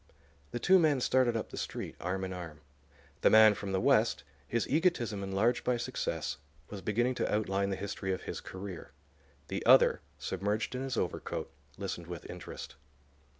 [0.49, 2.61] The two men started up the street, arm in arm.
[3.21, 6.37] The man from the West, his egotism enlarged by success,
[6.71, 8.93] was beginning to outline the history of his career.
[9.49, 12.73] The other, submerged in his overcoat, listened with interest.